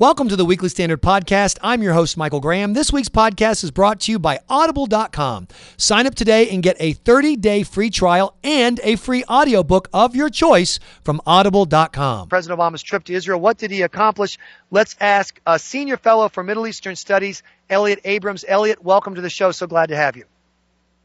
Welcome 0.00 0.30
to 0.30 0.36
the 0.36 0.46
Weekly 0.46 0.70
Standard 0.70 1.02
Podcast. 1.02 1.58
I'm 1.62 1.82
your 1.82 1.92
host, 1.92 2.16
Michael 2.16 2.40
Graham. 2.40 2.72
This 2.72 2.90
week's 2.90 3.10
podcast 3.10 3.62
is 3.62 3.70
brought 3.70 4.00
to 4.00 4.12
you 4.12 4.18
by 4.18 4.40
Audible.com. 4.48 5.48
Sign 5.76 6.06
up 6.06 6.14
today 6.14 6.48
and 6.48 6.62
get 6.62 6.78
a 6.80 6.94
30 6.94 7.36
day 7.36 7.64
free 7.64 7.90
trial 7.90 8.34
and 8.42 8.80
a 8.82 8.96
free 8.96 9.24
audiobook 9.24 9.90
of 9.92 10.16
your 10.16 10.30
choice 10.30 10.80
from 11.04 11.20
Audible.com. 11.26 12.28
President 12.30 12.58
Obama's 12.58 12.82
trip 12.82 13.04
to 13.04 13.12
Israel, 13.12 13.40
what 13.40 13.58
did 13.58 13.70
he 13.70 13.82
accomplish? 13.82 14.38
Let's 14.70 14.96
ask 15.00 15.38
a 15.46 15.58
senior 15.58 15.98
fellow 15.98 16.30
for 16.30 16.42
Middle 16.42 16.66
Eastern 16.66 16.96
Studies, 16.96 17.42
Elliott 17.68 18.00
Abrams. 18.04 18.42
Elliott, 18.48 18.82
welcome 18.82 19.16
to 19.16 19.20
the 19.20 19.28
show. 19.28 19.52
So 19.52 19.66
glad 19.66 19.90
to 19.90 19.96
have 19.96 20.16
you. 20.16 20.24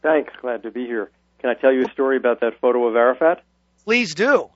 Thanks. 0.03 0.31
Glad 0.39 0.63
to 0.63 0.71
be 0.71 0.85
here. 0.85 1.11
Can 1.39 1.49
I 1.49 1.55
tell 1.55 1.73
you 1.73 1.83
a 1.83 1.91
story 1.91 2.15
about 2.15 2.39
that 2.39 2.61
photo 2.61 2.87
of 2.87 2.95
Arafat? 2.95 3.43
Please 3.83 4.15
do. 4.15 4.51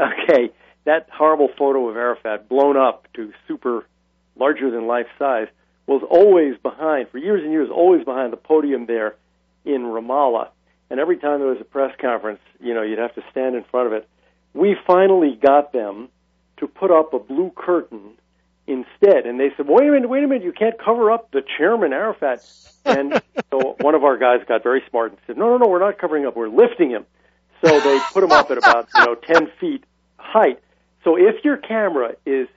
Okay 0.00 0.50
that 0.88 1.06
horrible 1.12 1.48
photo 1.58 1.86
of 1.88 1.96
Arafat 1.96 2.48
blown 2.48 2.78
up 2.78 3.06
to 3.12 3.30
super 3.46 3.86
larger 4.36 4.70
than 4.70 4.86
life 4.86 5.06
size 5.18 5.48
was 5.86 6.02
always 6.08 6.56
behind 6.62 7.08
for 7.10 7.18
years 7.18 7.42
and 7.42 7.52
years 7.52 7.68
always 7.70 8.04
behind 8.04 8.32
the 8.32 8.38
podium 8.38 8.86
there 8.86 9.14
in 9.66 9.82
Ramallah. 9.82 10.48
And 10.88 10.98
every 10.98 11.18
time 11.18 11.40
there 11.40 11.50
was 11.50 11.60
a 11.60 11.64
press 11.64 11.94
conference 12.00 12.40
you 12.58 12.72
know 12.72 12.82
you'd 12.82 12.98
have 12.98 13.14
to 13.16 13.22
stand 13.30 13.54
in 13.54 13.64
front 13.64 13.88
of 13.88 13.92
it. 13.92 14.08
We 14.54 14.76
finally 14.86 15.38
got 15.40 15.72
them 15.74 16.08
to 16.56 16.66
put 16.66 16.90
up 16.90 17.12
a 17.12 17.18
blue 17.18 17.52
curtain 17.54 18.14
instead. 18.66 19.26
And 19.26 19.38
they 19.38 19.50
said 19.58 19.66
wait 19.68 19.88
a 19.88 19.92
minute 19.92 20.08
wait 20.08 20.24
a 20.24 20.26
minute 20.26 20.42
you 20.42 20.52
can't 20.52 20.78
cover 20.82 21.10
up 21.10 21.30
the 21.32 21.42
chairman 21.58 21.92
Arafat. 21.92 22.40
And 22.86 23.20
so 23.50 23.76
one 23.80 23.94
of 23.94 24.04
our 24.04 24.16
guys 24.16 24.40
got 24.48 24.62
very 24.62 24.82
smart 24.88 25.10
and 25.10 25.20
said 25.26 25.36
no 25.36 25.50
no 25.50 25.58
no 25.58 25.68
we're 25.68 25.80
not 25.80 25.98
covering 25.98 26.24
up 26.24 26.34
we're 26.34 26.48
lifting 26.48 26.88
him. 26.88 27.04
So 27.62 27.78
they 27.78 28.00
put 28.14 28.24
him 28.24 28.32
up 28.32 28.50
at 28.50 28.56
about 28.56 28.88
you 28.96 29.04
know 29.04 29.14
10 29.16 29.50
feet 29.60 29.84
height 30.16 30.60
so 31.04 31.16
if 31.16 31.44
your 31.44 31.56
camera 31.56 32.14
is 32.26 32.48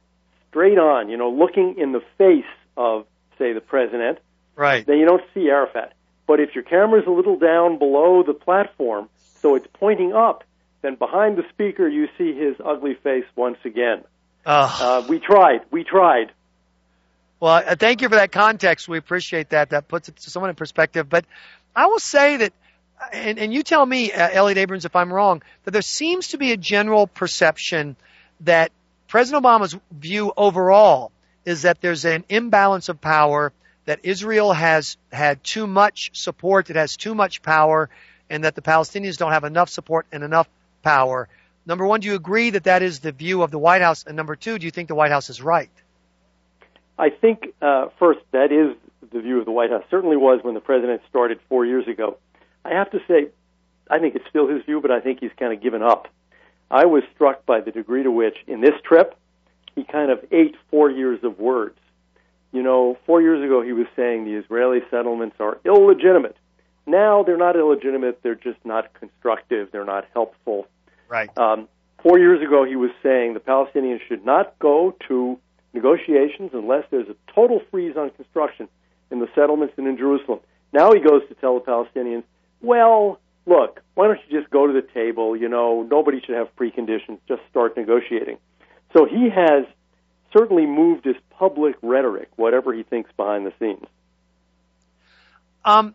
straight 0.49 0.77
on, 0.77 1.09
you 1.09 1.17
know, 1.17 1.29
looking 1.29 1.75
in 1.77 1.91
the 1.91 2.01
face 2.17 2.43
of, 2.75 3.05
say, 3.37 3.53
the 3.53 3.61
president, 3.61 4.19
right, 4.55 4.85
then 4.85 4.97
you 4.97 5.05
don't 5.05 5.23
see 5.33 5.49
Arafat. 5.49 5.93
But 6.27 6.39
if 6.39 6.55
your 6.55 6.63
camera 6.63 7.01
is 7.01 7.07
a 7.07 7.11
little 7.11 7.37
down 7.37 7.77
below 7.77 8.23
the 8.23 8.33
platform, 8.33 9.09
so 9.41 9.55
it's 9.55 9.67
pointing 9.73 10.13
up, 10.13 10.43
then 10.81 10.95
behind 10.95 11.37
the 11.37 11.43
speaker 11.49 11.87
you 11.87 12.07
see 12.17 12.33
his 12.33 12.55
ugly 12.63 12.95
face 12.95 13.25
once 13.35 13.57
again. 13.65 14.03
Uh, 14.45 15.05
we 15.07 15.19
tried. 15.19 15.61
We 15.69 15.83
tried. 15.83 16.31
Well, 17.39 17.63
uh, 17.65 17.75
thank 17.75 18.01
you 18.01 18.09
for 18.09 18.15
that 18.15 18.31
context. 18.31 18.87
We 18.87 18.97
appreciate 18.97 19.49
that. 19.49 19.69
That 19.71 19.87
puts 19.87 20.09
it 20.09 20.21
somewhat 20.21 20.49
in 20.49 20.55
perspective. 20.55 21.09
But 21.09 21.25
I 21.75 21.87
will 21.87 21.99
say 21.99 22.37
that, 22.37 22.53
and, 23.11 23.37
and 23.37 23.53
you 23.53 23.61
tell 23.61 23.85
me, 23.85 24.11
uh, 24.11 24.29
Elliott 24.31 24.57
Abrams, 24.57 24.85
if 24.85 24.95
I'm 24.95 25.11
wrong, 25.11 25.43
that 25.63 25.71
there 25.71 25.81
seems 25.81 26.29
to 26.29 26.37
be 26.37 26.51
a 26.51 26.57
general 26.57 27.07
perception– 27.07 27.95
that 28.41 28.71
President 29.07 29.43
Obama's 29.43 29.77
view 29.91 30.31
overall 30.35 31.11
is 31.45 31.63
that 31.63 31.81
there's 31.81 32.05
an 32.05 32.23
imbalance 32.29 32.89
of 32.89 33.01
power, 33.01 33.51
that 33.85 33.99
Israel 34.03 34.53
has 34.53 34.97
had 35.11 35.43
too 35.43 35.67
much 35.67 36.11
support, 36.13 36.69
it 36.69 36.75
has 36.75 36.95
too 36.95 37.15
much 37.15 37.41
power, 37.41 37.89
and 38.29 38.43
that 38.43 38.55
the 38.55 38.61
Palestinians 38.61 39.17
don't 39.17 39.31
have 39.31 39.43
enough 39.43 39.69
support 39.69 40.05
and 40.11 40.23
enough 40.23 40.47
power. 40.83 41.27
Number 41.65 41.85
one, 41.85 41.99
do 41.99 42.07
you 42.07 42.15
agree 42.15 42.51
that 42.51 42.63
that 42.63 42.81
is 42.81 42.99
the 42.99 43.11
view 43.11 43.41
of 43.41 43.51
the 43.51 43.59
White 43.59 43.81
House? 43.81 44.03
And 44.05 44.15
number 44.15 44.35
two, 44.35 44.57
do 44.57 44.65
you 44.65 44.71
think 44.71 44.87
the 44.87 44.95
White 44.95 45.11
House 45.11 45.29
is 45.29 45.41
right? 45.41 45.69
I 46.97 47.09
think, 47.09 47.53
uh, 47.61 47.87
first, 47.99 48.19
that 48.31 48.51
is 48.51 48.75
the 49.11 49.19
view 49.19 49.39
of 49.39 49.45
the 49.45 49.51
White 49.51 49.71
House. 49.71 49.83
Certainly 49.89 50.17
was 50.17 50.39
when 50.43 50.53
the 50.53 50.61
president 50.61 51.01
started 51.09 51.39
four 51.49 51.65
years 51.65 51.87
ago. 51.87 52.17
I 52.63 52.75
have 52.75 52.91
to 52.91 52.99
say, 53.07 53.29
I 53.89 53.99
think 53.99 54.15
it's 54.15 54.27
still 54.29 54.47
his 54.47 54.63
view, 54.63 54.79
but 54.81 54.91
I 54.91 55.01
think 55.01 55.19
he's 55.19 55.31
kind 55.37 55.51
of 55.51 55.61
given 55.61 55.81
up 55.81 56.07
I 56.71 56.85
was 56.85 57.03
struck 57.13 57.45
by 57.45 57.59
the 57.59 57.71
degree 57.71 58.03
to 58.03 58.11
which, 58.11 58.37
in 58.47 58.61
this 58.61 58.73
trip, 58.83 59.15
he 59.75 59.83
kind 59.83 60.09
of 60.09 60.23
ate 60.31 60.55
four 60.69 60.89
years 60.89 61.19
of 61.23 61.37
words. 61.37 61.77
You 62.53 62.63
know, 62.63 62.97
four 63.05 63.21
years 63.21 63.43
ago 63.43 63.61
he 63.61 63.73
was 63.73 63.87
saying 63.95 64.25
the 64.25 64.35
Israeli 64.35 64.79
settlements 64.89 65.35
are 65.39 65.59
illegitimate. 65.65 66.35
Now 66.85 67.23
they're 67.23 67.37
not 67.37 67.55
illegitimate, 67.55 68.23
they're 68.23 68.35
just 68.35 68.63
not 68.65 68.93
constructive, 68.93 69.71
they're 69.71 69.85
not 69.85 70.05
helpful. 70.13 70.67
Right. 71.07 71.29
Um, 71.37 71.67
four 72.01 72.19
years 72.19 72.41
ago 72.41 72.63
he 72.63 72.75
was 72.75 72.91
saying 73.03 73.33
the 73.33 73.39
Palestinians 73.39 73.99
should 74.07 74.25
not 74.25 74.57
go 74.59 74.95
to 75.07 75.39
negotiations 75.73 76.51
unless 76.53 76.85
there's 76.89 77.07
a 77.07 77.15
total 77.33 77.61
freeze 77.69 77.95
on 77.95 78.09
construction 78.11 78.67
in 79.11 79.19
the 79.19 79.29
settlements 79.35 79.73
and 79.77 79.87
in 79.87 79.97
Jerusalem. 79.97 80.39
Now 80.73 80.93
he 80.93 80.99
goes 80.99 81.21
to 81.27 81.35
tell 81.35 81.59
the 81.59 81.65
Palestinians, 81.65 82.23
well, 82.61 83.19
look, 83.45 83.81
why 83.95 84.07
don't 84.07 84.19
you 84.27 84.39
just 84.39 84.51
go 84.51 84.67
to 84.67 84.73
the 84.73 84.81
table? 84.93 85.35
You 85.35 85.49
know, 85.49 85.83
nobody 85.83 86.21
should 86.21 86.35
have 86.35 86.55
preconditions. 86.55 87.19
Just 87.27 87.41
start 87.49 87.75
negotiating. 87.77 88.37
So 88.93 89.05
he 89.05 89.29
has 89.29 89.65
certainly 90.33 90.65
moved 90.65 91.05
his 91.05 91.15
public 91.31 91.75
rhetoric, 91.81 92.29
whatever 92.35 92.73
he 92.73 92.83
thinks 92.83 93.11
behind 93.17 93.45
the 93.45 93.53
scenes. 93.59 93.85
Um, 95.63 95.93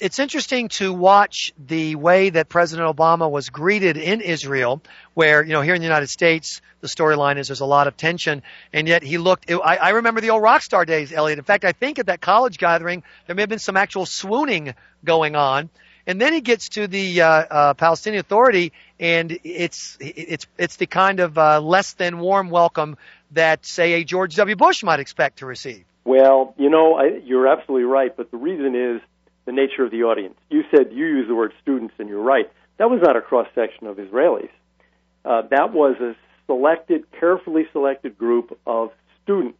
it's 0.00 0.18
interesting 0.18 0.68
to 0.68 0.92
watch 0.92 1.52
the 1.58 1.94
way 1.94 2.30
that 2.30 2.48
President 2.48 2.94
Obama 2.94 3.30
was 3.30 3.48
greeted 3.48 3.96
in 3.96 4.20
Israel, 4.20 4.82
where, 5.14 5.42
you 5.42 5.52
know, 5.52 5.60
here 5.60 5.74
in 5.74 5.80
the 5.80 5.86
United 5.86 6.08
States, 6.08 6.60
the 6.80 6.88
storyline 6.88 7.38
is 7.38 7.48
there's 7.48 7.60
a 7.60 7.64
lot 7.66 7.86
of 7.86 7.96
tension, 7.96 8.42
and 8.72 8.88
yet 8.88 9.02
he 9.02 9.18
looked, 9.18 9.50
I, 9.50 9.76
I 9.76 9.88
remember 9.90 10.20
the 10.20 10.30
old 10.30 10.42
rock 10.42 10.62
star 10.62 10.84
days, 10.84 11.12
Elliott. 11.12 11.38
In 11.38 11.44
fact, 11.44 11.64
I 11.64 11.72
think 11.72 11.98
at 11.98 12.06
that 12.06 12.20
college 12.20 12.58
gathering, 12.58 13.02
there 13.26 13.36
may 13.36 13.42
have 13.42 13.48
been 13.48 13.58
some 13.58 13.76
actual 13.76 14.04
swooning 14.04 14.74
going 15.04 15.36
on. 15.36 15.70
And 16.06 16.20
then 16.20 16.32
he 16.32 16.40
gets 16.40 16.68
to 16.70 16.86
the 16.86 17.22
uh, 17.22 17.26
uh, 17.28 17.74
Palestinian 17.74 18.20
Authority, 18.20 18.72
and 19.00 19.38
it's 19.42 19.96
it's 20.00 20.46
it's 20.58 20.76
the 20.76 20.86
kind 20.86 21.20
of 21.20 21.38
uh, 21.38 21.60
less 21.60 21.94
than 21.94 22.18
warm 22.18 22.50
welcome 22.50 22.96
that, 23.32 23.64
say, 23.64 23.94
a 23.94 24.04
George 24.04 24.36
W. 24.36 24.54
Bush 24.54 24.82
might 24.82 25.00
expect 25.00 25.38
to 25.38 25.46
receive. 25.46 25.84
Well, 26.04 26.54
you 26.58 26.68
know, 26.68 26.94
I, 26.94 27.20
you're 27.24 27.48
absolutely 27.48 27.84
right, 27.84 28.14
but 28.14 28.30
the 28.30 28.36
reason 28.36 28.74
is 28.74 29.00
the 29.46 29.52
nature 29.52 29.84
of 29.84 29.90
the 29.90 30.04
audience. 30.04 30.36
You 30.50 30.62
said 30.70 30.92
you 30.92 31.06
use 31.06 31.26
the 31.26 31.34
word 31.34 31.52
students, 31.62 31.94
and 31.98 32.08
you're 32.08 32.22
right. 32.22 32.50
That 32.76 32.90
was 32.90 33.00
not 33.02 33.16
a 33.16 33.22
cross 33.22 33.48
section 33.54 33.86
of 33.86 33.96
Israelis. 33.96 34.50
Uh, 35.24 35.42
that 35.50 35.72
was 35.72 35.96
a 36.00 36.14
selected, 36.46 37.10
carefully 37.18 37.66
selected 37.72 38.18
group 38.18 38.58
of 38.66 38.90
students 39.22 39.58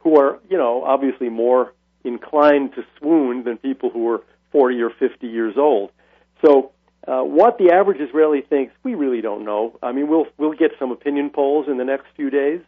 who 0.00 0.18
are, 0.18 0.38
you 0.48 0.56
know, 0.56 0.84
obviously 0.84 1.28
more 1.28 1.72
inclined 2.04 2.74
to 2.74 2.82
swoon 2.98 3.44
than 3.44 3.56
people 3.58 3.90
who 3.90 4.08
are 4.08 4.22
40 4.52 4.82
or 4.82 4.90
50 4.90 5.26
years 5.26 5.54
old. 5.56 5.90
So, 6.44 6.72
uh, 7.06 7.22
what 7.22 7.58
the 7.58 7.72
average 7.72 8.00
Israeli 8.00 8.42
thinks, 8.42 8.74
we 8.82 8.94
really 8.94 9.20
don't 9.20 9.44
know. 9.44 9.78
I 9.82 9.92
mean, 9.92 10.08
we'll 10.08 10.26
we'll 10.36 10.52
get 10.52 10.72
some 10.78 10.90
opinion 10.92 11.30
polls 11.30 11.66
in 11.68 11.78
the 11.78 11.84
next 11.84 12.06
few 12.14 12.30
days, 12.30 12.60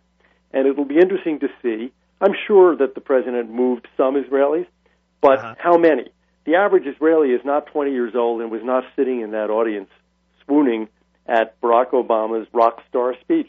and 0.53 0.67
it'll 0.67 0.85
be 0.85 0.99
interesting 0.99 1.41
to 1.41 1.49
see. 1.63 1.93
I'm 2.21 2.35
sure 2.47 2.77
that 2.77 2.95
the 2.95 3.01
president 3.01 3.51
moved 3.51 3.89
some 3.97 4.15
Israelis, 4.15 4.67
but 5.21 5.39
uh-huh. 5.39 5.55
how 5.59 5.77
many? 5.77 6.11
The 6.45 6.57
average 6.57 6.87
Israeli 6.87 7.31
is 7.31 7.41
not 7.45 7.67
20 7.67 7.93
years 7.93 8.15
old 8.15 8.41
and 8.41 8.51
was 8.51 8.63
not 8.65 8.85
sitting 8.97 9.21
in 9.21 9.33
that 9.33 9.51
audience 9.51 9.91
swooning 10.45 10.89
at 11.27 11.61
Barack 11.61 11.91
Obama's 11.91 12.49
rock 12.53 12.83
star 12.89 13.15
speech. 13.21 13.49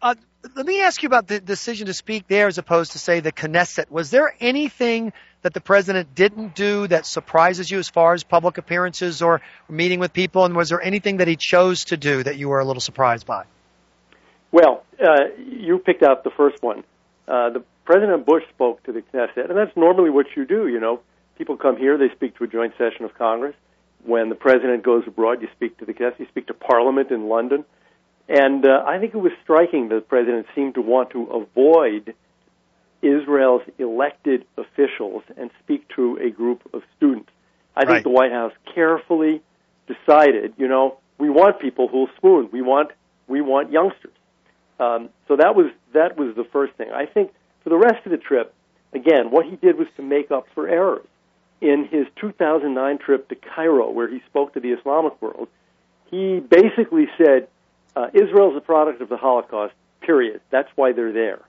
Uh, 0.00 0.14
let 0.56 0.64
me 0.64 0.82
ask 0.82 1.02
you 1.02 1.06
about 1.06 1.26
the 1.26 1.40
decision 1.40 1.86
to 1.86 1.94
speak 1.94 2.26
there 2.28 2.46
as 2.46 2.56
opposed 2.56 2.92
to, 2.92 2.98
say, 2.98 3.20
the 3.20 3.32
Knesset. 3.32 3.90
Was 3.90 4.10
there 4.10 4.34
anything 4.40 5.12
that 5.42 5.54
the 5.54 5.60
president 5.60 6.14
didn't 6.14 6.54
do 6.54 6.86
that 6.88 7.06
surprises 7.06 7.70
you 7.70 7.78
as 7.78 7.88
far 7.88 8.14
as 8.14 8.22
public 8.24 8.58
appearances 8.58 9.22
or 9.22 9.40
meeting 9.68 10.00
with 10.00 10.12
people? 10.12 10.44
And 10.44 10.54
was 10.54 10.68
there 10.68 10.82
anything 10.82 11.18
that 11.18 11.28
he 11.28 11.36
chose 11.36 11.84
to 11.86 11.96
do 11.96 12.22
that 12.22 12.36
you 12.36 12.48
were 12.48 12.60
a 12.60 12.64
little 12.64 12.80
surprised 12.80 13.26
by? 13.26 13.44
Well, 14.52 14.84
uh, 15.02 15.26
you 15.38 15.78
picked 15.78 16.02
out 16.02 16.24
the 16.24 16.30
first 16.30 16.62
one. 16.62 16.84
Uh, 17.26 17.50
the 17.50 17.64
President 17.84 18.26
Bush 18.26 18.42
spoke 18.54 18.82
to 18.84 18.92
the 18.92 19.02
Knesset, 19.02 19.48
and 19.48 19.56
that's 19.56 19.76
normally 19.76 20.10
what 20.10 20.26
you 20.36 20.44
do. 20.44 20.68
You 20.68 20.80
know, 20.80 21.00
people 21.38 21.56
come 21.56 21.76
here, 21.76 21.96
they 21.96 22.10
speak 22.14 22.36
to 22.38 22.44
a 22.44 22.46
joint 22.46 22.74
session 22.76 23.04
of 23.04 23.14
Congress. 23.14 23.54
When 24.04 24.28
the 24.28 24.34
president 24.34 24.82
goes 24.82 25.04
abroad, 25.06 25.42
you 25.42 25.48
speak 25.54 25.78
to 25.78 25.84
the 25.84 25.92
Knesset, 25.92 26.20
you 26.20 26.26
speak 26.26 26.46
to 26.48 26.54
Parliament 26.54 27.10
in 27.10 27.28
London. 27.28 27.64
And 28.28 28.64
uh, 28.64 28.84
I 28.86 28.98
think 28.98 29.14
it 29.14 29.18
was 29.18 29.32
striking 29.42 29.88
that 29.88 29.94
the 29.94 30.00
president 30.02 30.46
seemed 30.54 30.74
to 30.74 30.82
want 30.82 31.10
to 31.10 31.24
avoid 31.24 32.14
Israel's 33.02 33.62
elected 33.78 34.44
officials 34.56 35.22
and 35.36 35.50
speak 35.62 35.88
to 35.96 36.18
a 36.22 36.30
group 36.30 36.62
of 36.74 36.82
students. 36.96 37.30
I 37.76 37.80
think 37.80 37.90
right. 37.90 38.04
the 38.04 38.10
White 38.10 38.32
House 38.32 38.52
carefully 38.74 39.42
decided, 39.86 40.54
you 40.58 40.68
know, 40.68 40.98
we 41.18 41.30
want 41.30 41.60
people 41.60 41.88
who'll 41.88 42.08
swoon. 42.18 42.48
We 42.52 42.62
want 42.62 42.90
we 43.28 43.40
want 43.40 43.70
youngsters. 43.70 44.12
Um, 44.80 45.10
so 45.28 45.36
that 45.36 45.54
was 45.54 45.70
that 45.92 46.16
was 46.16 46.34
the 46.34 46.44
first 46.44 46.74
thing. 46.74 46.90
I 46.90 47.06
think 47.06 47.32
for 47.62 47.70
the 47.70 47.76
rest 47.76 48.04
of 48.06 48.10
the 48.10 48.18
trip, 48.18 48.54
again, 48.92 49.30
what 49.30 49.46
he 49.46 49.56
did 49.56 49.78
was 49.78 49.86
to 49.96 50.02
make 50.02 50.30
up 50.30 50.46
for 50.54 50.68
errors. 50.68 51.06
In 51.60 51.86
his 51.90 52.06
2009 52.16 52.98
trip 52.98 53.28
to 53.28 53.34
Cairo, 53.34 53.90
where 53.90 54.08
he 54.08 54.22
spoke 54.26 54.54
to 54.54 54.60
the 54.60 54.70
Islamic 54.70 55.20
world, 55.20 55.48
he 56.10 56.40
basically 56.40 57.06
said 57.18 57.48
uh, 57.94 58.08
Israel's 58.14 58.56
a 58.56 58.60
product 58.60 59.02
of 59.02 59.10
the 59.10 59.18
Holocaust. 59.18 59.74
Period. 60.00 60.40
That's 60.50 60.70
why 60.74 60.92
they're 60.92 61.12
there. 61.12 61.40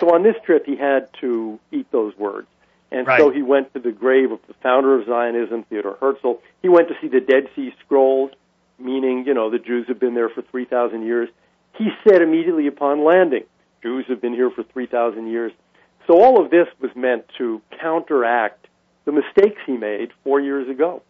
So 0.00 0.14
on 0.14 0.22
this 0.22 0.36
trip, 0.44 0.64
he 0.66 0.76
had 0.76 1.08
to 1.20 1.58
eat 1.70 1.90
those 1.92 2.16
words. 2.16 2.48
And 2.90 3.06
right. 3.06 3.18
so 3.18 3.30
he 3.30 3.42
went 3.42 3.72
to 3.72 3.80
the 3.80 3.90
grave 3.90 4.32
of 4.32 4.40
the 4.46 4.54
founder 4.62 5.00
of 5.00 5.06
Zionism, 5.06 5.64
Theodor 5.64 5.96
Herzl. 6.00 6.34
He 6.60 6.68
went 6.68 6.88
to 6.88 6.94
see 7.00 7.08
the 7.08 7.20
Dead 7.20 7.48
Sea 7.56 7.72
Scrolls, 7.84 8.30
meaning, 8.78 9.24
you 9.26 9.32
know, 9.32 9.50
the 9.50 9.58
Jews 9.58 9.86
have 9.88 9.98
been 9.98 10.14
there 10.14 10.28
for 10.28 10.42
3,000 10.42 11.02
years. 11.02 11.28
He 11.74 11.88
said 12.06 12.20
immediately 12.20 12.66
upon 12.66 13.02
landing, 13.02 13.44
Jews 13.82 14.04
have 14.08 14.20
been 14.20 14.34
here 14.34 14.50
for 14.50 14.62
3,000 14.62 15.26
years. 15.28 15.52
So 16.06 16.20
all 16.22 16.44
of 16.44 16.50
this 16.50 16.66
was 16.80 16.90
meant 16.94 17.24
to 17.38 17.62
counteract 17.80 18.66
the 19.04 19.12
mistakes 19.12 19.60
he 19.66 19.76
made 19.76 20.10
four 20.22 20.40
years 20.40 20.68
ago. 20.68 21.02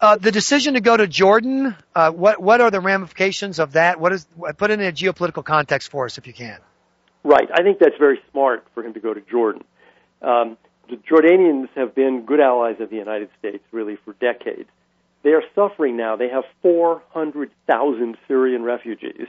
Uh, 0.00 0.16
the 0.16 0.32
decision 0.32 0.74
to 0.74 0.80
go 0.80 0.96
to 0.96 1.06
Jordan, 1.06 1.76
uh, 1.94 2.10
what 2.10 2.40
what 2.40 2.62
are 2.62 2.70
the 2.70 2.80
ramifications 2.80 3.58
of 3.58 3.72
that? 3.72 4.00
What 4.00 4.12
is 4.12 4.26
put 4.56 4.70
it 4.70 4.80
in 4.80 4.86
a 4.86 4.92
geopolitical 4.92 5.44
context 5.44 5.90
for 5.90 6.06
us, 6.06 6.16
if 6.16 6.26
you 6.26 6.32
can. 6.32 6.58
Right, 7.22 7.48
I 7.52 7.62
think 7.62 7.78
that's 7.78 7.98
very 7.98 8.20
smart 8.30 8.66
for 8.74 8.82
him 8.84 8.94
to 8.94 9.00
go 9.00 9.12
to 9.12 9.20
Jordan. 9.20 9.62
Um, 10.22 10.56
the 10.88 10.96
Jordanians 10.96 11.68
have 11.76 11.94
been 11.94 12.24
good 12.24 12.40
allies 12.40 12.76
of 12.80 12.90
the 12.90 12.96
United 12.96 13.28
States, 13.38 13.62
really, 13.72 13.96
for 14.04 14.14
decades. 14.14 14.68
They 15.22 15.30
are 15.30 15.42
suffering 15.54 15.96
now. 15.96 16.16
They 16.16 16.28
have 16.30 16.44
400,000 16.62 18.16
Syrian 18.26 18.62
refugees, 18.62 19.26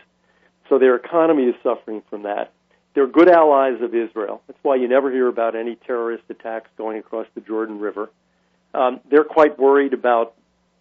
so 0.70 0.80
their 0.80 0.96
economy 0.96 1.44
is 1.44 1.56
suffering 1.62 2.02
from 2.10 2.24
that. 2.24 2.54
They're 2.94 3.08
good 3.08 3.30
allies 3.30 3.82
of 3.82 3.94
Israel. 3.94 4.42
That's 4.48 4.60
why 4.64 4.76
you 4.76 4.88
never 4.88 5.12
hear 5.12 5.28
about 5.28 5.56
any 5.56 5.76
terrorist 5.76 6.24
attacks 6.30 6.70
going 6.78 6.98
across 6.98 7.28
the 7.36 7.42
Jordan 7.42 7.80
River. 7.80 8.10
Um, 8.74 9.02
they're 9.10 9.24
quite 9.26 9.60
worried 9.60 9.94
about 9.94 10.34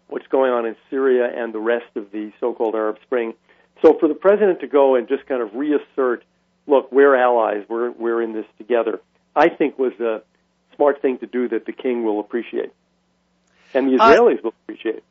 what's 0.09 0.27
going 0.29 0.53
on 0.53 0.67
in 0.67 0.77
Syria 0.91 1.31
and 1.33 1.53
the 1.53 1.61
rest 1.61 1.97
of 1.97 2.11
the 2.13 2.33
so-called 2.41 2.75
Arab 2.75 2.99
Spring. 3.03 3.35
So 3.83 3.97
for 3.99 4.09
the 4.09 4.15
president 4.15 4.61
to 4.61 4.67
go 4.67 4.97
and 4.97 5.09
just 5.09 5.27
kind 5.27 5.43
of 5.43 5.55
reassert, 5.55 6.25
look, 6.71 6.91
we're 6.93 7.15
allies, 7.15 7.65
we're 7.69 7.91
we're 7.91 8.23
in 8.23 8.33
this 8.33 8.47
together, 8.57 9.01
I 9.37 9.49
think 9.49 9.79
was 9.79 9.93
a 10.01 10.23
smart 10.77 11.03
thing 11.03 11.19
to 11.19 11.27
do 11.27 11.49
that 11.49 11.67
the 11.67 11.73
king 11.73 12.05
will 12.05 12.21
appreciate, 12.21 12.73
and 13.75 13.89
the 13.89 13.99
Israelis 13.99 14.39
uh, 14.39 14.43
will 14.45 14.55
appreciate. 14.65 15.03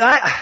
I, 0.00 0.38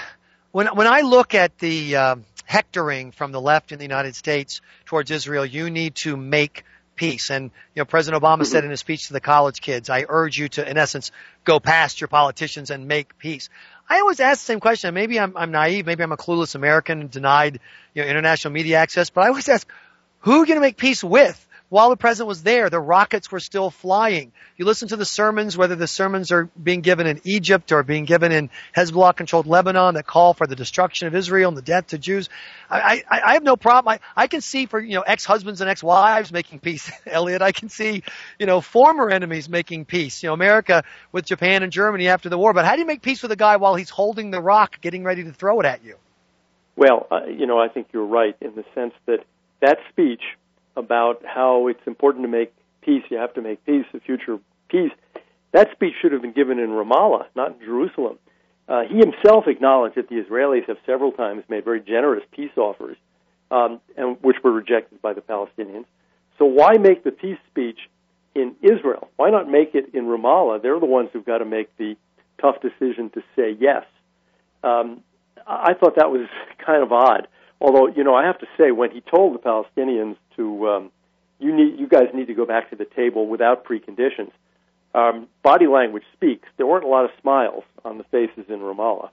when 0.52 0.66
when 0.66 0.86
I 0.86 1.00
look 1.00 1.34
at 1.34 1.58
the 1.58 1.96
uh, 1.96 2.16
hectoring 2.44 3.12
from 3.12 3.32
the 3.32 3.40
left 3.40 3.72
in 3.72 3.78
the 3.78 3.84
United 3.84 4.14
States 4.14 4.60
towards 4.84 5.10
Israel, 5.10 5.46
you 5.46 5.70
need 5.70 5.94
to 5.96 6.16
make 6.16 6.64
peace. 6.96 7.30
And, 7.30 7.50
you 7.74 7.80
know, 7.80 7.84
President 7.84 8.22
Obama 8.22 8.38
mm-hmm. 8.38 8.44
said 8.44 8.64
in 8.64 8.70
his 8.70 8.80
speech 8.80 9.08
to 9.08 9.12
the 9.12 9.20
college 9.20 9.60
kids, 9.60 9.90
I 9.90 10.04
urge 10.08 10.38
you 10.38 10.48
to, 10.50 10.68
in 10.68 10.76
essence, 10.76 11.10
go 11.44 11.60
past 11.60 12.00
your 12.00 12.08
politicians 12.08 12.70
and 12.70 12.86
make 12.86 13.18
peace. 13.18 13.48
I 13.88 14.00
always 14.00 14.20
ask 14.20 14.40
the 14.40 14.46
same 14.46 14.60
question. 14.60 14.94
Maybe 14.94 15.20
I'm, 15.20 15.36
I'm 15.36 15.50
naive. 15.50 15.86
Maybe 15.86 16.02
I'm 16.02 16.12
a 16.12 16.16
clueless 16.16 16.54
American 16.54 17.08
denied, 17.08 17.60
you 17.94 18.02
know, 18.02 18.08
international 18.08 18.52
media 18.52 18.78
access, 18.78 19.10
but 19.10 19.22
I 19.22 19.28
always 19.28 19.48
ask, 19.48 19.68
who 20.20 20.32
are 20.32 20.38
you 20.38 20.46
going 20.46 20.56
to 20.56 20.62
make 20.62 20.76
peace 20.76 21.04
with? 21.04 21.40
While 21.70 21.90
the 21.90 21.96
president 21.96 22.28
was 22.28 22.42
there, 22.42 22.68
the 22.68 22.78
rockets 22.78 23.32
were 23.32 23.40
still 23.40 23.70
flying. 23.70 24.32
You 24.56 24.64
listen 24.64 24.88
to 24.88 24.96
the 24.96 25.04
sermons, 25.04 25.56
whether 25.56 25.74
the 25.74 25.86
sermons 25.86 26.30
are 26.30 26.44
being 26.62 26.82
given 26.82 27.06
in 27.06 27.20
Egypt 27.24 27.72
or 27.72 27.82
being 27.82 28.04
given 28.04 28.32
in 28.32 28.50
Hezbollah 28.76 29.16
controlled 29.16 29.46
Lebanon 29.46 29.94
that 29.94 30.06
call 30.06 30.34
for 30.34 30.46
the 30.46 30.54
destruction 30.54 31.08
of 31.08 31.14
Israel 31.14 31.48
and 31.48 31.56
the 31.56 31.62
death 31.62 31.88
to 31.88 31.98
Jews. 31.98 32.28
I, 32.70 33.02
I, 33.10 33.20
I 33.20 33.32
have 33.32 33.42
no 33.42 33.56
problem. 33.56 33.94
I, 33.94 34.22
I 34.22 34.26
can 34.26 34.42
see 34.42 34.66
for, 34.66 34.78
you 34.78 34.94
know, 34.94 35.00
ex-husbands 35.00 35.62
and 35.62 35.70
ex-wives 35.70 36.30
making 36.30 36.60
peace, 36.60 36.92
Elliott. 37.06 37.42
I 37.42 37.52
can 37.52 37.70
see, 37.70 38.02
you 38.38 38.46
know, 38.46 38.60
former 38.60 39.10
enemies 39.10 39.48
making 39.48 39.86
peace. 39.86 40.22
You 40.22 40.28
know, 40.28 40.34
America 40.34 40.84
with 41.12 41.24
Japan 41.24 41.62
and 41.62 41.72
Germany 41.72 42.08
after 42.08 42.28
the 42.28 42.38
war. 42.38 42.52
But 42.52 42.66
how 42.66 42.74
do 42.74 42.80
you 42.80 42.86
make 42.86 43.02
peace 43.02 43.22
with 43.22 43.32
a 43.32 43.36
guy 43.36 43.56
while 43.56 43.74
he's 43.74 43.90
holding 43.90 44.30
the 44.30 44.40
rock, 44.40 44.80
getting 44.80 45.02
ready 45.02 45.24
to 45.24 45.32
throw 45.32 45.60
it 45.60 45.66
at 45.66 45.82
you? 45.82 45.96
Well, 46.76 47.06
uh, 47.10 47.24
you 47.26 47.46
know, 47.46 47.58
I 47.58 47.68
think 47.68 47.88
you're 47.92 48.06
right 48.06 48.36
in 48.40 48.54
the 48.54 48.64
sense 48.74 48.94
that 49.06 49.24
that 49.60 49.78
speech 49.90 50.22
about 50.76 51.22
how 51.24 51.68
it's 51.68 51.86
important 51.86 52.24
to 52.24 52.28
make 52.28 52.52
peace. 52.82 53.02
You 53.10 53.18
have 53.18 53.34
to 53.34 53.42
make 53.42 53.64
peace, 53.64 53.86
the 53.92 54.00
future 54.00 54.38
peace. 54.68 54.92
That 55.52 55.70
speech 55.72 55.94
should 56.00 56.12
have 56.12 56.22
been 56.22 56.32
given 56.32 56.58
in 56.58 56.70
Ramallah, 56.70 57.26
not 57.36 57.52
in 57.52 57.60
Jerusalem. 57.64 58.18
Uh, 58.68 58.82
he 58.88 58.96
himself 58.96 59.44
acknowledged 59.46 59.96
that 59.96 60.08
the 60.08 60.16
Israelis 60.16 60.66
have 60.66 60.78
several 60.86 61.12
times 61.12 61.44
made 61.48 61.64
very 61.64 61.80
generous 61.80 62.24
peace 62.32 62.56
offers, 62.56 62.96
um, 63.50 63.80
and 63.96 64.16
which 64.22 64.36
were 64.42 64.52
rejected 64.52 65.00
by 65.02 65.12
the 65.12 65.20
Palestinians. 65.20 65.84
So 66.38 66.46
why 66.46 66.72
make 66.78 67.04
the 67.04 67.12
peace 67.12 67.38
speech 67.50 67.78
in 68.34 68.56
Israel? 68.62 69.08
Why 69.16 69.30
not 69.30 69.48
make 69.48 69.74
it 69.74 69.94
in 69.94 70.04
Ramallah? 70.04 70.62
They're 70.62 70.80
the 70.80 70.86
ones 70.86 71.10
who've 71.12 71.24
got 71.24 71.38
to 71.38 71.44
make 71.44 71.76
the 71.76 71.94
tough 72.40 72.56
decision 72.60 73.10
to 73.10 73.22
say 73.36 73.56
yes. 73.58 73.84
Um, 74.62 75.02
I 75.46 75.74
thought 75.74 75.96
that 75.96 76.10
was 76.10 76.26
kind 76.66 76.82
of 76.82 76.90
odd. 76.90 77.28
Although, 77.64 77.86
you 77.86 78.04
know, 78.04 78.14
I 78.14 78.26
have 78.26 78.38
to 78.40 78.46
say, 78.58 78.72
when 78.72 78.90
he 78.90 79.00
told 79.00 79.34
the 79.34 79.38
Palestinians 79.38 80.16
to, 80.36 80.68
um, 80.68 80.92
you 81.38 81.56
need, 81.56 81.80
you 81.80 81.88
guys 81.88 82.08
need 82.12 82.26
to 82.26 82.34
go 82.34 82.44
back 82.44 82.68
to 82.68 82.76
the 82.76 82.84
table 82.84 83.26
without 83.26 83.64
preconditions, 83.64 84.32
um, 84.94 85.28
body 85.42 85.66
language 85.66 86.02
speaks. 86.12 86.46
There 86.58 86.66
weren't 86.66 86.84
a 86.84 86.88
lot 86.88 87.06
of 87.06 87.10
smiles 87.22 87.64
on 87.82 87.96
the 87.96 88.04
faces 88.04 88.44
in 88.50 88.58
Ramallah. 88.58 89.08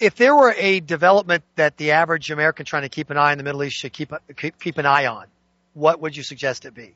If 0.00 0.16
there 0.16 0.34
were 0.34 0.52
a 0.58 0.80
development 0.80 1.44
that 1.54 1.76
the 1.76 1.92
average 1.92 2.32
American 2.32 2.66
trying 2.66 2.82
to 2.82 2.88
keep 2.88 3.10
an 3.10 3.16
eye 3.16 3.30
on 3.30 3.38
the 3.38 3.44
Middle 3.44 3.62
East 3.62 3.76
should 3.76 3.92
keep 3.92 4.12
keep, 4.36 4.58
keep 4.58 4.78
an 4.78 4.86
eye 4.86 5.06
on, 5.06 5.26
what 5.74 6.00
would 6.00 6.16
you 6.16 6.24
suggest 6.24 6.64
it 6.64 6.74
be? 6.74 6.94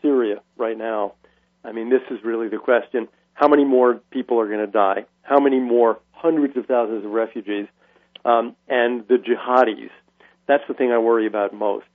Syria 0.00 0.40
right 0.56 0.78
now. 0.78 1.12
I 1.66 1.72
mean, 1.72 1.90
this 1.90 2.02
is 2.10 2.24
really 2.24 2.48
the 2.48 2.56
question. 2.56 3.08
How 3.34 3.48
many 3.48 3.66
more 3.66 4.00
people 4.10 4.40
are 4.40 4.46
going 4.46 4.64
to 4.64 4.72
die? 4.72 5.04
How 5.20 5.38
many 5.38 5.60
more 5.60 5.98
hundreds 6.12 6.56
of 6.56 6.64
thousands 6.64 7.04
of 7.04 7.10
refugees? 7.10 7.66
Um, 8.24 8.56
and 8.68 9.06
the 9.08 9.16
jihadis. 9.16 9.90
That's 10.46 10.64
the 10.68 10.74
thing 10.74 10.92
I 10.92 10.98
worry 10.98 11.26
about 11.26 11.52
most. 11.54 11.86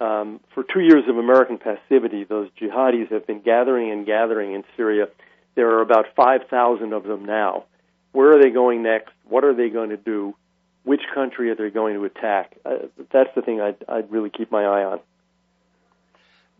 Um, 0.00 0.40
for 0.54 0.64
two 0.64 0.80
years 0.80 1.04
of 1.08 1.18
American 1.18 1.58
passivity, 1.58 2.24
those 2.24 2.48
jihadis 2.60 3.12
have 3.12 3.26
been 3.26 3.42
gathering 3.42 3.90
and 3.90 4.06
gathering 4.06 4.54
in 4.54 4.64
Syria. 4.76 5.08
There 5.54 5.68
are 5.70 5.82
about 5.82 6.06
5,000 6.16 6.92
of 6.92 7.04
them 7.04 7.26
now. 7.26 7.64
Where 8.12 8.36
are 8.36 8.42
they 8.42 8.50
going 8.50 8.82
next? 8.82 9.12
What 9.28 9.44
are 9.44 9.54
they 9.54 9.68
going 9.68 9.90
to 9.90 9.96
do? 9.96 10.34
Which 10.84 11.02
country 11.14 11.50
are 11.50 11.54
they 11.54 11.68
going 11.68 11.94
to 11.94 12.04
attack? 12.04 12.56
Uh, 12.64 12.86
that's 13.12 13.28
the 13.34 13.42
thing 13.42 13.60
I'd, 13.60 13.84
I'd 13.88 14.10
really 14.10 14.30
keep 14.30 14.50
my 14.50 14.64
eye 14.64 14.84
on. 14.84 15.00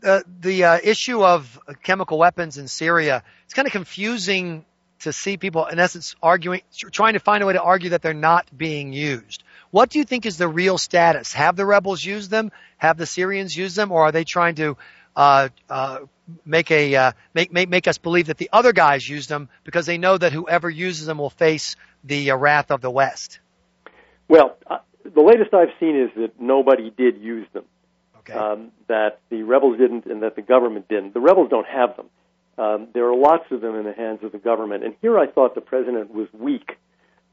Uh, 0.03 0.21
the 0.41 0.65
uh, 0.65 0.79
issue 0.83 1.25
of 1.25 1.59
chemical 1.83 2.19
weapons 2.19 2.59
in 2.59 2.69
Syria, 2.69 3.23
it's 3.45 3.55
kind 3.55 3.67
of 3.67 3.73
confusing 3.73 4.65
to 5.01 5.13
see 5.13 5.37
people, 5.37 5.67
in 5.67 5.79
essence, 5.79 6.15
arguing, 6.23 6.63
trying 6.93 7.15
to 7.15 7.21
find 7.21 7.43
a 7.43 7.47
way 7.47 7.55
to 7.55 7.63
argue 7.63 7.91
that 7.91 8.03
they're 8.03 8.15
not 8.15 8.47
being 8.57 8.93
used. 8.93 9.43
What 9.71 9.91
do 9.91 9.99
you 9.99 10.05
think 10.05 10.27
is 10.27 10.37
the 10.37 10.49
real 10.49 10.79
status? 10.79 11.33
Have 11.33 11.57
the 11.57 11.67
rebels 11.67 12.05
used 12.05 12.31
them? 12.31 12.53
Have 12.79 12.97
the 12.97 13.07
Syrians 13.07 13.57
used 13.57 13.77
them? 13.77 13.93
Or 13.93 14.03
are 14.03 14.13
they 14.13 14.25
trying 14.25 14.57
to 14.57 14.77
uh, 15.17 15.49
uh, 15.69 16.01
make 16.45 16.71
a 16.71 16.95
uh, 16.95 17.13
make, 17.35 17.53
make 17.53 17.69
make 17.69 17.89
us 17.89 17.99
believe 17.99 18.27
that 18.27 18.39
the 18.39 18.51
other 18.53 18.73
guys 18.73 19.09
used 19.09 19.29
them 19.29 19.49
because 19.65 19.87
they 19.87 19.99
know 19.99 20.17
that 20.17 20.33
whoever 20.33 20.69
uses 20.69 21.07
them 21.07 21.19
will 21.19 21.31
face 21.31 21.77
the 22.05 22.31
uh, 22.31 22.37
wrath 22.37 22.71
of 22.71 22.81
the 22.81 22.91
West? 22.91 23.41
Well, 24.29 24.57
uh, 24.67 24.79
the 25.03 25.23
latest 25.23 25.55
I've 25.55 25.75
seen 25.79 25.97
is 25.97 26.11
that 26.17 26.41
nobody 26.41 26.91
did 26.91 27.21
use 27.21 27.47
them. 27.53 27.65
Okay. 28.19 28.35
Um, 28.35 28.71
that 28.89 29.21
the 29.31 29.43
rebels 29.43 29.79
didn't, 29.79 30.07
and 30.07 30.23
that 30.23 30.37
the 30.37 30.43
government 30.43 30.89
didn't. 30.89 31.15
The 31.15 31.21
rebels 31.21 31.49
don't 31.49 31.67
have 31.67 31.97
them. 31.97 32.07
Um, 32.59 32.89
there 32.93 33.07
are 33.07 33.17
lots 33.17 33.45
of 33.51 33.61
them 33.61 33.75
in 33.77 33.85
the 33.85 33.93
hands 33.93 34.21
of 34.23 34.33
the 34.33 34.39
government. 34.39 34.85
And 34.85 34.95
here 35.01 35.19
I 35.19 35.27
thought 35.27 35.55
the 35.55 35.61
president 35.61 36.13
was 36.13 36.29
weak. 36.33 36.77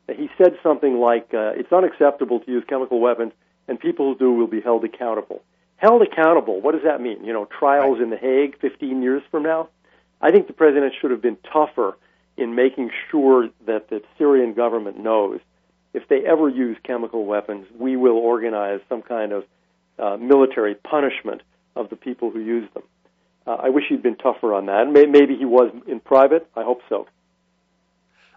He 0.07 0.29
said 0.37 0.57
something 0.63 0.99
like, 0.99 1.33
uh, 1.33 1.51
it's 1.55 1.71
unacceptable 1.71 2.39
to 2.39 2.51
use 2.51 2.63
chemical 2.67 2.99
weapons, 2.99 3.33
and 3.67 3.79
people 3.79 4.13
who 4.13 4.17
do 4.17 4.31
will 4.31 4.47
be 4.47 4.61
held 4.61 4.85
accountable. 4.85 5.41
Held 5.75 6.01
accountable, 6.01 6.61
what 6.61 6.73
does 6.73 6.83
that 6.83 7.01
mean? 7.01 7.23
You 7.25 7.33
know, 7.33 7.45
trials 7.45 7.99
right. 7.99 8.03
in 8.03 8.09
The 8.09 8.17
Hague 8.17 8.57
15 8.59 9.01
years 9.01 9.21
from 9.29 9.43
now? 9.43 9.69
I 10.21 10.31
think 10.31 10.47
the 10.47 10.53
president 10.53 10.93
should 10.99 11.11
have 11.11 11.21
been 11.21 11.37
tougher 11.51 11.97
in 12.37 12.55
making 12.55 12.91
sure 13.11 13.49
that 13.65 13.89
the 13.89 14.01
Syrian 14.17 14.53
government 14.53 14.97
knows 14.97 15.39
if 15.93 16.07
they 16.07 16.25
ever 16.25 16.47
use 16.47 16.77
chemical 16.83 17.25
weapons, 17.25 17.65
we 17.77 17.95
will 17.95 18.17
organize 18.17 18.79
some 18.87 19.01
kind 19.01 19.31
of 19.31 19.43
uh, 19.99 20.17
military 20.17 20.75
punishment 20.75 21.41
of 21.75 21.89
the 21.89 21.95
people 21.95 22.29
who 22.29 22.39
use 22.39 22.69
them. 22.73 22.83
Uh, 23.47 23.51
I 23.51 23.69
wish 23.69 23.85
he'd 23.87 24.03
been 24.03 24.17
tougher 24.17 24.53
on 24.53 24.65
that. 24.65 24.91
Maybe 24.91 25.37
he 25.37 25.45
was 25.45 25.73
in 25.87 26.01
private. 26.01 26.47
I 26.55 26.63
hope 26.63 26.81
so. 26.89 27.07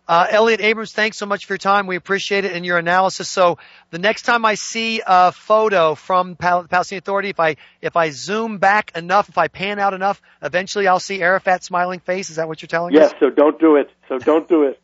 Uh, 0.06 0.26
Elliott 0.30 0.60
Abrams, 0.60 0.92
thanks 0.92 1.16
so 1.16 1.26
much 1.26 1.46
for 1.46 1.52
your 1.52 1.58
time. 1.58 1.86
We 1.86 1.94
appreciate 1.96 2.44
it 2.44 2.52
and 2.52 2.64
your 2.64 2.78
analysis. 2.78 3.28
So 3.28 3.58
the 3.90 3.98
next 3.98 4.22
time 4.22 4.44
I 4.44 4.54
see 4.54 5.02
a 5.06 5.30
photo 5.30 5.94
from 5.94 6.34
Pal- 6.34 6.64
Palestinian 6.64 7.00
Authority, 7.00 7.28
if 7.28 7.38
I 7.38 7.56
if 7.80 7.96
I 7.96 8.10
zoom 8.10 8.58
back 8.58 8.96
enough, 8.96 9.28
if 9.28 9.38
I 9.38 9.46
pan 9.46 9.78
out 9.78 9.94
enough, 9.94 10.20
eventually 10.42 10.88
I'll 10.88 10.98
see 10.98 11.22
Arafat's 11.22 11.66
smiling 11.66 12.00
face. 12.00 12.30
Is 12.30 12.36
that 12.36 12.48
what 12.48 12.60
you're 12.60 12.68
telling 12.68 12.92
yes, 12.92 13.06
us? 13.06 13.12
Yes. 13.12 13.20
So 13.20 13.30
don't 13.30 13.60
do 13.60 13.76
it. 13.76 13.90
So 14.08 14.18
don't 14.18 14.48
do 14.48 14.64
it. 14.64 14.80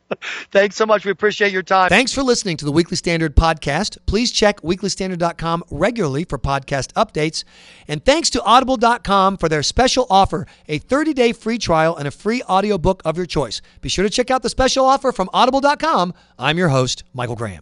Thanks 0.50 0.76
so 0.76 0.86
much. 0.86 1.04
We 1.04 1.10
appreciate 1.10 1.52
your 1.52 1.62
time. 1.62 1.88
Thanks 1.88 2.12
for 2.12 2.22
listening 2.22 2.56
to 2.58 2.64
the 2.64 2.72
Weekly 2.72 2.96
Standard 2.96 3.36
podcast. 3.36 3.98
Please 4.06 4.32
check 4.32 4.60
weeklystandard.com 4.62 5.64
regularly 5.70 6.24
for 6.24 6.38
podcast 6.38 6.92
updates. 6.94 7.44
And 7.86 8.04
thanks 8.04 8.30
to 8.30 8.42
audible.com 8.42 9.36
for 9.36 9.48
their 9.48 9.62
special 9.62 10.06
offer, 10.10 10.46
a 10.68 10.78
30-day 10.78 11.32
free 11.32 11.58
trial 11.58 11.96
and 11.96 12.08
a 12.08 12.10
free 12.10 12.42
audiobook 12.42 13.02
of 13.04 13.16
your 13.16 13.26
choice. 13.26 13.60
Be 13.80 13.88
sure 13.88 14.04
to 14.04 14.10
check 14.10 14.30
out 14.30 14.42
the 14.42 14.50
special 14.50 14.84
offer 14.84 15.12
from 15.12 15.30
audible.com. 15.32 16.14
I'm 16.38 16.58
your 16.58 16.68
host, 16.68 17.04
Michael 17.12 17.36
Graham. 17.36 17.56